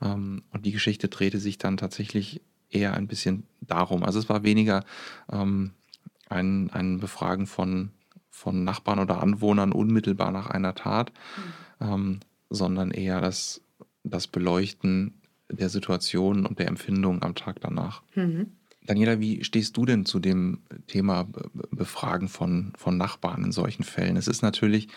Ähm, 0.00 0.42
und 0.50 0.66
die 0.66 0.72
Geschichte 0.72 1.08
drehte 1.08 1.38
sich 1.38 1.58
dann 1.58 1.76
tatsächlich 1.76 2.40
eher 2.70 2.94
ein 2.94 3.06
bisschen 3.06 3.44
darum. 3.60 4.02
Also 4.02 4.18
es 4.18 4.28
war 4.28 4.42
weniger 4.42 4.84
ähm, 5.30 5.72
ein, 6.32 6.70
ein 6.70 6.98
Befragen 6.98 7.46
von, 7.46 7.90
von 8.30 8.64
Nachbarn 8.64 8.98
oder 8.98 9.22
Anwohnern 9.22 9.72
unmittelbar 9.72 10.32
nach 10.32 10.50
einer 10.50 10.74
Tat, 10.74 11.12
mhm. 11.80 11.86
ähm, 11.86 12.20
sondern 12.50 12.90
eher 12.90 13.20
das, 13.20 13.62
das 14.04 14.26
Beleuchten 14.26 15.20
der 15.50 15.68
Situation 15.68 16.46
und 16.46 16.58
der 16.58 16.68
Empfindung 16.68 17.22
am 17.22 17.34
Tag 17.34 17.60
danach. 17.60 18.02
Mhm. 18.14 18.52
Daniela, 18.84 19.20
wie 19.20 19.44
stehst 19.44 19.76
du 19.76 19.84
denn 19.84 20.04
zu 20.04 20.18
dem 20.18 20.58
Thema 20.88 21.28
Befragen 21.70 22.28
von, 22.28 22.72
von 22.76 22.96
Nachbarn 22.96 23.44
in 23.44 23.52
solchen 23.52 23.84
Fällen? 23.84 24.16
Es 24.16 24.26
ist 24.26 24.42
natürlich, 24.42 24.88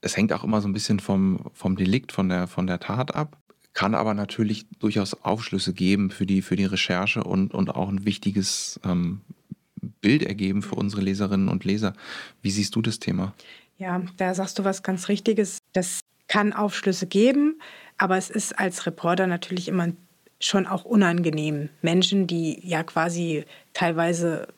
es 0.00 0.16
hängt 0.16 0.32
auch 0.32 0.44
immer 0.44 0.60
so 0.60 0.68
ein 0.68 0.72
bisschen 0.72 1.00
vom, 1.00 1.50
vom 1.52 1.76
Delikt, 1.76 2.12
von 2.12 2.28
der, 2.28 2.46
von 2.46 2.66
der 2.66 2.80
Tat 2.80 3.14
ab, 3.14 3.36
kann 3.74 3.94
aber 3.94 4.14
natürlich 4.14 4.66
durchaus 4.78 5.22
Aufschlüsse 5.22 5.74
geben 5.74 6.10
für 6.10 6.26
die, 6.26 6.42
für 6.42 6.56
die 6.56 6.64
Recherche 6.64 7.22
und, 7.22 7.52
und 7.52 7.70
auch 7.70 7.88
ein 7.88 8.04
wichtiges 8.04 8.80
ähm, 8.84 9.20
Bild 10.00 10.22
ergeben 10.22 10.62
für 10.62 10.74
unsere 10.74 11.02
Leserinnen 11.02 11.48
und 11.48 11.64
Leser. 11.64 11.94
Wie 12.42 12.50
siehst 12.50 12.74
du 12.76 12.82
das 12.82 12.98
Thema? 12.98 13.34
Ja, 13.78 14.02
da 14.16 14.34
sagst 14.34 14.58
du 14.58 14.64
was 14.64 14.82
ganz 14.82 15.08
Richtiges. 15.08 15.58
Das 15.72 16.00
kann 16.26 16.52
Aufschlüsse 16.52 17.06
geben, 17.06 17.60
aber 17.96 18.16
es 18.16 18.30
ist 18.30 18.58
als 18.58 18.86
Reporter 18.86 19.26
natürlich 19.26 19.68
immer 19.68 19.88
schon 20.40 20.66
auch 20.66 20.84
unangenehm, 20.84 21.68
Menschen, 21.82 22.26
die 22.26 22.60
ja 22.66 22.82
quasi 22.82 23.44
teilweise 23.72 24.48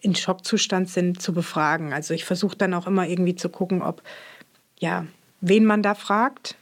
in 0.00 0.14
Schockzustand 0.14 0.90
sind, 0.90 1.22
zu 1.22 1.32
befragen. 1.32 1.92
Also 1.92 2.12
ich 2.12 2.24
versuche 2.24 2.56
dann 2.56 2.74
auch 2.74 2.86
immer 2.86 3.08
irgendwie 3.08 3.34
zu 3.34 3.48
gucken, 3.48 3.82
ob, 3.82 4.02
ja, 4.78 5.06
wen 5.40 5.64
man 5.64 5.82
da 5.82 5.94
fragt. 5.94 6.56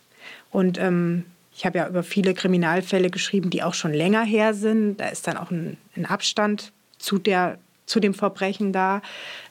Und 0.50 0.78
ähm, 0.78 1.24
ich 1.56 1.66
habe 1.66 1.78
ja 1.78 1.88
über 1.88 2.02
viele 2.02 2.34
Kriminalfälle 2.34 3.10
geschrieben, 3.10 3.50
die 3.50 3.62
auch 3.62 3.74
schon 3.74 3.92
länger 3.92 4.24
her 4.24 4.54
sind. 4.54 4.98
Da 4.98 5.08
ist 5.08 5.26
dann 5.26 5.36
auch 5.36 5.50
ein, 5.50 5.76
ein 5.96 6.06
Abstand 6.06 6.72
zu, 6.98 7.18
der, 7.18 7.58
zu 7.86 8.00
dem 8.00 8.14
Verbrechen 8.14 8.72
da. 8.72 9.02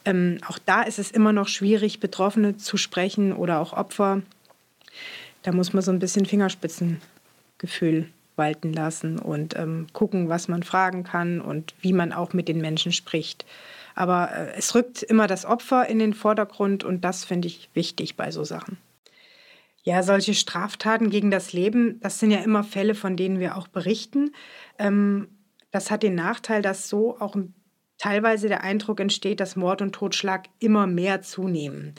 Ähm, 0.06 0.40
auch 0.48 0.60
da 0.60 0.84
ist 0.84 1.00
es 1.00 1.12
immer 1.12 1.34
noch 1.34 1.48
schwierig, 1.48 2.00
Betroffene 2.00 2.58
zu 2.58 2.78
sprechen 2.78 3.34
oder 3.34 3.60
auch 3.60 3.74
Opfer. 3.74 4.22
Da 5.44 5.52
muss 5.52 5.74
man 5.74 5.84
so 5.84 5.92
ein 5.92 6.00
bisschen 6.00 6.26
Fingerspitzengefühl 6.26 8.10
walten 8.36 8.74
lassen 8.74 9.20
und 9.20 9.56
ähm, 9.58 9.88
gucken, 9.94 10.30
was 10.30 10.48
man 10.48 10.64
fragen 10.64 11.04
kann 11.04 11.40
und 11.40 11.76
wie 11.82 11.94
man 11.94 12.14
auch 12.14 12.34
mit 12.34 12.48
den 12.48 12.62
Menschen 12.62 12.92
spricht. 12.92 13.46
Aber 13.96 14.32
äh, 14.32 14.54
es 14.58 14.74
rückt 14.74 15.04
immer 15.04 15.28
das 15.28 15.46
Opfer 15.46 15.88
in 15.88 16.00
den 16.00 16.14
Vordergrund 16.14 16.84
und 16.84 17.02
das 17.02 17.26
finde 17.26 17.48
ich 17.48 17.70
wichtig 17.74 18.16
bei 18.16 18.32
so 18.32 18.44
Sachen. 18.44 18.78
Ja, 19.84 20.02
solche 20.02 20.34
Straftaten 20.34 21.10
gegen 21.10 21.30
das 21.30 21.52
Leben, 21.52 22.00
das 22.00 22.20
sind 22.20 22.32
ja 22.32 22.40
immer 22.40 22.64
Fälle, 22.64 22.96
von 22.96 23.18
denen 23.18 23.40
wir 23.40 23.58
auch 23.58 23.68
berichten. 23.68 24.32
Ähm, 24.80 25.28
das 25.72 25.92
hat 25.92 26.04
den 26.04 26.16
Nachteil, 26.16 26.62
dass 26.62 26.88
so 26.88 27.20
auch 27.20 27.36
teilweise 27.98 28.48
der 28.48 28.64
Eindruck 28.64 29.00
entsteht, 29.00 29.40
dass 29.40 29.56
Mord 29.56 29.82
und 29.82 29.94
Totschlag 29.94 30.46
immer 30.60 30.88
mehr 30.88 31.22
zunehmen. 31.22 31.96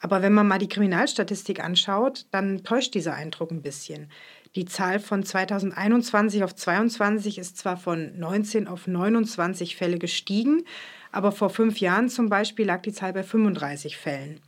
Aber 0.00 0.22
wenn 0.22 0.34
man 0.34 0.46
mal 0.46 0.58
die 0.58 0.68
Kriminalstatistik 0.68 1.62
anschaut, 1.62 2.26
dann 2.30 2.64
täuscht 2.64 2.94
dieser 2.94 3.14
Eindruck 3.14 3.50
ein 3.50 3.62
bisschen. 3.62 4.10
Die 4.54 4.64
Zahl 4.64 5.00
von 5.00 5.22
2021 5.22 6.44
auf 6.44 6.54
22 6.54 7.38
ist 7.38 7.56
zwar 7.56 7.76
von 7.76 8.18
19 8.18 8.68
auf 8.68 8.86
29 8.86 9.76
Fälle 9.76 9.98
gestiegen, 9.98 10.64
aber 11.12 11.32
vor 11.32 11.50
fünf 11.50 11.78
Jahren 11.78 12.08
zum 12.08 12.28
Beispiel 12.28 12.66
lag 12.66 12.82
die 12.82 12.92
Zahl 12.92 13.12
bei 13.12 13.22
35 13.22 13.96
Fällen. 13.96 14.40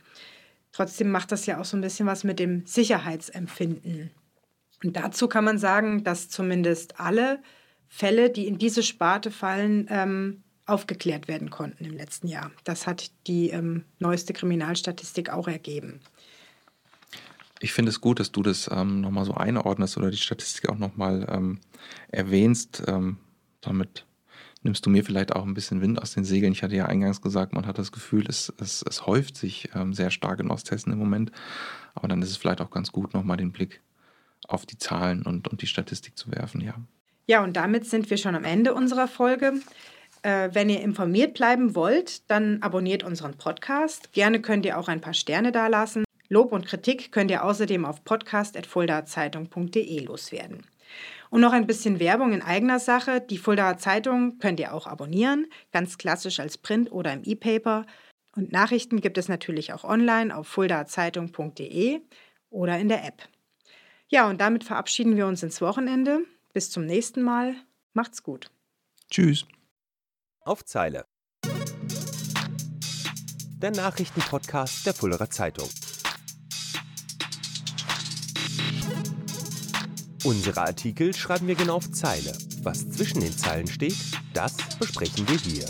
Trotzdem 0.71 1.11
macht 1.11 1.31
das 1.31 1.45
ja 1.45 1.59
auch 1.59 1.65
so 1.65 1.77
ein 1.77 1.81
bisschen 1.81 2.05
was 2.05 2.23
mit 2.23 2.39
dem 2.39 2.65
Sicherheitsempfinden. 2.65 4.11
Und 4.83 4.95
dazu 4.95 5.27
kann 5.27 5.43
man 5.43 5.57
sagen, 5.57 6.03
dass 6.03 6.29
zumindest 6.29 6.99
alle 6.99 7.41
Fälle, 7.87 8.29
die 8.29 8.47
in 8.47 8.57
diese 8.57 8.83
Sparte 8.83 9.31
fallen, 9.31 9.87
ähm, 9.89 10.43
aufgeklärt 10.69 11.27
werden 11.27 11.49
konnten 11.49 11.85
im 11.85 11.95
letzten 11.95 12.27
Jahr. 12.27 12.51
Das 12.63 12.87
hat 12.87 13.11
die 13.27 13.49
ähm, 13.49 13.83
neueste 13.99 14.33
Kriminalstatistik 14.33 15.29
auch 15.29 15.47
ergeben. 15.47 15.99
Ich 17.59 17.73
finde 17.73 17.89
es 17.89 17.99
gut, 17.99 18.19
dass 18.19 18.31
du 18.31 18.41
das 18.41 18.69
ähm, 18.71 19.01
nochmal 19.01 19.25
so 19.25 19.33
einordnest 19.33 19.97
oder 19.97 20.11
die 20.11 20.17
Statistik 20.17 20.69
auch 20.69 20.77
nochmal 20.77 21.27
ähm, 21.29 21.59
erwähnst. 22.09 22.83
Ähm, 22.87 23.17
damit 23.61 24.05
nimmst 24.63 24.85
du 24.85 24.89
mir 24.89 25.03
vielleicht 25.03 25.35
auch 25.35 25.45
ein 25.45 25.53
bisschen 25.53 25.81
Wind 25.81 26.01
aus 26.01 26.13
den 26.13 26.23
Segeln. 26.23 26.53
Ich 26.53 26.63
hatte 26.63 26.75
ja 26.75 26.85
eingangs 26.85 27.21
gesagt, 27.21 27.53
man 27.53 27.65
hat 27.65 27.77
das 27.77 27.91
Gefühl, 27.91 28.25
es, 28.27 28.53
es, 28.59 28.83
es 28.87 29.05
häuft 29.05 29.37
sich 29.37 29.69
ähm, 29.75 29.93
sehr 29.93 30.11
stark 30.11 30.39
in 30.39 30.51
Osthessen 30.51 30.93
im 30.93 30.99
Moment. 30.99 31.31
Aber 31.95 32.07
dann 32.07 32.21
ist 32.21 32.29
es 32.29 32.37
vielleicht 32.37 32.61
auch 32.61 32.71
ganz 32.71 32.91
gut, 32.91 33.13
nochmal 33.13 33.37
den 33.37 33.51
Blick 33.51 33.81
auf 34.47 34.65
die 34.65 34.77
Zahlen 34.77 35.23
und, 35.23 35.47
und 35.47 35.61
die 35.61 35.67
Statistik 35.67 36.17
zu 36.17 36.31
werfen, 36.31 36.61
ja. 36.61 36.75
Ja, 37.27 37.43
und 37.43 37.53
damit 37.53 37.85
sind 37.85 38.09
wir 38.09 38.17
schon 38.17 38.35
am 38.35 38.43
Ende 38.43 38.73
unserer 38.73 39.07
Folge. 39.07 39.53
Äh, 40.21 40.49
wenn 40.53 40.69
ihr 40.69 40.81
informiert 40.81 41.33
bleiben 41.33 41.75
wollt, 41.75 42.29
dann 42.29 42.61
abonniert 42.61 43.03
unseren 43.03 43.37
Podcast. 43.37 44.11
Gerne 44.13 44.41
könnt 44.41 44.65
ihr 44.65 44.77
auch 44.77 44.87
ein 44.87 45.01
paar 45.01 45.13
Sterne 45.13 45.51
dalassen. 45.51 46.03
Lob 46.27 46.51
und 46.51 46.65
Kritik 46.65 47.11
könnt 47.11 47.31
ihr 47.31 47.43
außerdem 47.43 47.85
auf 47.85 48.03
podcast.fuldazeitung.de 48.03 49.99
loswerden. 50.01 50.63
Und 51.29 51.41
noch 51.41 51.53
ein 51.53 51.67
bisschen 51.67 51.99
Werbung 51.99 52.33
in 52.33 52.41
eigener 52.41 52.79
Sache. 52.79 53.21
Die 53.21 53.37
Fuldaer 53.37 53.77
Zeitung 53.77 54.39
könnt 54.39 54.59
ihr 54.59 54.73
auch 54.73 54.87
abonnieren, 54.87 55.47
ganz 55.71 55.97
klassisch 55.97 56.39
als 56.39 56.57
Print 56.57 56.91
oder 56.91 57.13
im 57.13 57.23
E-Paper. 57.23 57.85
Und 58.35 58.51
Nachrichten 58.51 59.01
gibt 59.01 59.17
es 59.17 59.27
natürlich 59.27 59.73
auch 59.73 59.83
online 59.83 60.35
auf 60.35 60.47
fuldaerzeitung.de 60.47 62.01
oder 62.49 62.79
in 62.79 62.89
der 62.89 63.05
App. 63.05 63.27
Ja, 64.07 64.27
und 64.27 64.41
damit 64.41 64.63
verabschieden 64.63 65.15
wir 65.17 65.27
uns 65.27 65.43
ins 65.43 65.61
Wochenende. 65.61 66.25
Bis 66.53 66.71
zum 66.71 66.85
nächsten 66.85 67.21
Mal. 67.21 67.55
Macht's 67.93 68.23
gut. 68.23 68.49
Tschüss. 69.11 69.45
Auf 70.41 70.63
Zeile. 70.63 71.05
Der 73.57 73.71
Nachrichtenpodcast 73.71 74.85
der 74.85 74.93
Fuldaer 74.93 75.29
Zeitung. 75.29 75.67
Unsere 80.23 80.61
Artikel 80.61 81.13
schreiben 81.13 81.47
wir 81.47 81.55
genau 81.55 81.75
auf 81.75 81.91
Zeile. 81.91 82.33
Was 82.63 82.89
zwischen 82.89 83.19
den 83.19 83.37
Zeilen 83.37 83.67
steht, 83.67 83.97
das 84.33 84.55
besprechen 84.79 85.27
wir 85.27 85.37
hier. 85.37 85.65